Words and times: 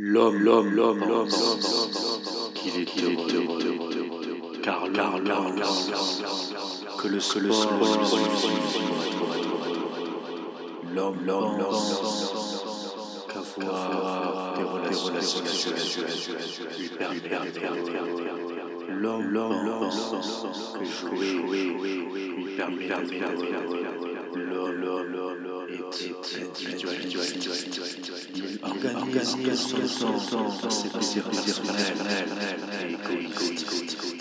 L'homme, 0.00 0.38
l'homme, 0.38 0.76
l'homme, 0.76 1.00
l'homme, 1.00 1.28
qu'il 2.54 2.82
est 2.82 3.02
heureux, 3.02 3.58
car 4.62 4.86
l'homme, 4.86 5.24
l'homme, 5.26 5.60
que 7.02 7.08
le 7.08 7.18
seul 7.18 7.50
l'homme, 10.94 11.16
l'homme, 11.26 11.58
qu'avoir 13.26 14.54
des 14.56 14.62
relations 14.62 15.42
lui 16.78 16.90
l'homme, 19.00 19.30
l'homme, 19.32 19.66
l'homme, 19.66 19.90
que 20.78 20.84
jouer 20.84 21.32
lui 22.36 22.56
permet 22.56 22.88
l'homme, 24.38 24.82
est. 24.82 26.28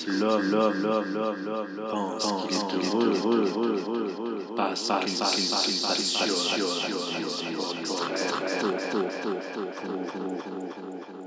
L'homme, 0.08 0.68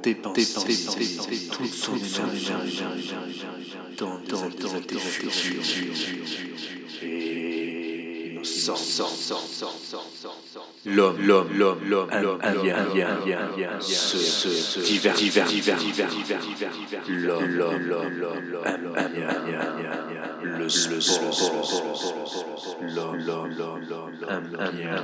dépenser 0.03 0.77
toute 1.51 1.73
son 1.73 1.97
énergie 1.97 2.53
dans 3.99 4.19
des 4.19 4.75
activités 4.75 5.29
L'homme, 10.87 11.17
l'homme, 11.27 11.49
l'homme, 11.57 11.79
l'homme, 11.89 12.11
l'homme, 12.23 12.41
indien, 12.43 12.77
indien, 12.79 13.09
indien, 13.09 13.81
se 13.81 14.81
divers, 14.81 15.15
divers, 15.15 15.47
divers, 15.47 15.79
divers, 15.79 16.41
l'homme, 17.09 17.57
l'homme, 17.57 17.89
l'homme, 17.89 18.19
l'homme, 18.21 18.97
indien, 18.99 19.29
le 20.59 20.69
sport, 20.69 21.53
l'homme, 22.83 23.19
l'homme, 23.27 23.51
l'homme, 23.59 24.57
indien, 24.59 24.97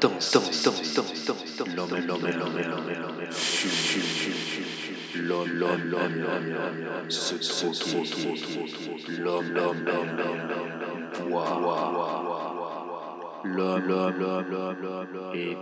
danse, 0.00 0.32
danse, 0.32 0.64
danse, 0.64 0.94
danse, 0.94 1.74
l'homme, 1.76 2.00
l'homme, 2.06 2.30
l'homme, 2.30 2.62
l'homme, 2.62 3.26
fume, 3.30 3.70
fume, 3.70 4.34
fume, 4.34 5.26
l'homme, 5.26 5.52
l'homme, 5.52 5.84
l'homme, 5.90 6.16
l'homme, 6.16 7.10
se 7.10 7.34
troquer, 7.36 8.02
l'homme, 9.18 9.52
l'homme, 9.52 9.84
l'homme, 9.84 10.16
l'homme, 10.16 10.73
boire, 11.28 11.60
l'homme, 13.44 14.14
et 15.34 15.56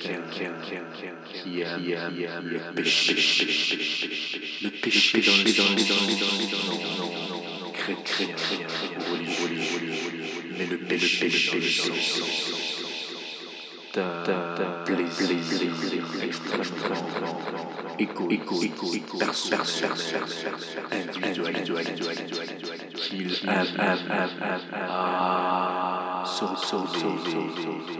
quelqu'un 0.00 0.52
qui 1.32 1.60
aime 1.60 2.48
le 2.48 2.74
péché, 2.74 3.14
le 4.62 4.70
péché 4.70 5.20
dans 5.20 5.36
le 5.36 5.52
non, 6.98 7.12
chrétien, 7.72 8.34
mais 10.58 10.66
le 10.66 10.78
péché 10.78 11.28
dans 11.28 11.54
le 11.54 11.62
sang 11.62 11.94
d'un 13.94 14.84
plaisir 14.86 15.28
extrêmement 16.22 17.12
égoïste, 17.98 19.18
personnel, 19.18 19.62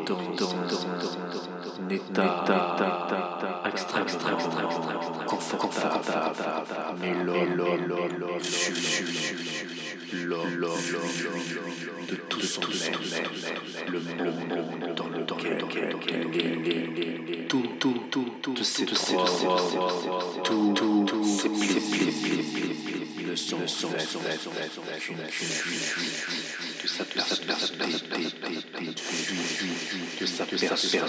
dans 0.06 0.54
un 1.80 1.88
état 1.90 3.62
extrêmement 3.66 4.48
confortable, 5.26 6.12
mais 7.00 7.14
l'homme 7.24 7.56
l'homme 10.24 10.72
de 12.08 12.16
tout 12.28 12.40
son 12.40 12.62
être, 12.62 13.30
le 13.90 14.00
monde 14.00 14.94
dans 14.96 15.08
lequel 15.08 15.58
tout, 17.48 17.62
tout, 17.78 17.98
tout, 18.08 18.10
tout, 18.10 18.30
tout, 18.42 18.54
tout, 18.54 18.64
plaisirs 18.64 18.84
ne 18.84 18.94
sont 18.94 19.18
qu'une 20.44 21.04
de 21.04 21.22
sa 21.24 21.48
le 23.32 23.36
son, 23.36 23.58
le 23.60 23.66
son, 23.66 23.88
de 26.82 26.86
sa 26.86 27.04
de 30.20 30.26
sa 30.26 30.44
personne, 30.44 31.00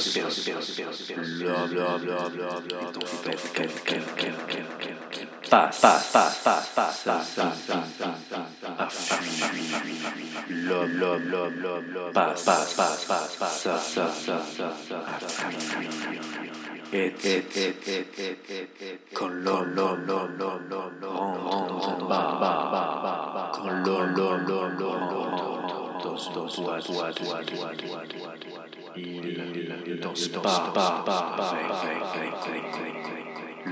quand 19.13 19.27
l'homme 19.27 19.73
danse, 26.33 26.59
danse, 26.59 26.91
Il 28.95 29.99
danse 30.01 30.27
pas 30.29 30.73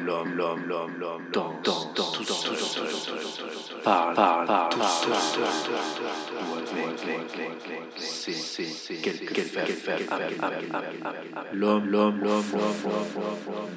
l'homme, 0.05 0.33
l'homme, 0.33 0.63
l'homme, 0.67 0.91
l'homme, 0.99 1.21
danse, 1.33 1.53
danse, 1.63 1.93
danse, 1.95 2.11
tout 2.11 2.23
seul, 2.23 2.87
parle, 3.83 4.15
parle, 4.15 4.69
tout 4.69 4.79
seul, 4.81 5.13
c'est 7.97 8.95
quel 9.01 9.43
faire, 9.45 9.67
faire, 9.67 9.99
l'homme, 11.53 11.85
l'homme, 11.85 12.19
l'homme, 12.21 12.43
l'homme, 12.53 12.71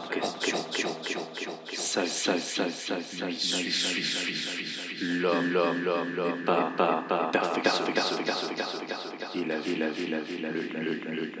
question. 0.09 0.89
Ça, 1.73 2.05
ça, 2.05 2.37
ça, 2.37 2.63
ça. 2.69 2.95
L'homme, 5.01 5.51
l'homme, 5.51 5.83
l'homme, 5.83 6.15
l'homme, 6.15 6.43
pas, 6.45 6.71
pas, 6.77 7.03
pas, 7.07 7.29
perfect, 7.31 7.63
perfect, 7.63 7.93
perfect, 7.93 8.25
perfect. 8.25 8.63
Il 9.35 9.51
a 9.51 9.59
vu, 9.59 9.73
il 9.73 9.83
a 9.83 9.89
vu, 9.89 10.03
il 10.05 10.13
a 10.13 10.19
vu, 10.19 10.37
le, 10.37 10.51
le, 10.51 10.93
le, 10.93 11.25
le, 11.25 11.31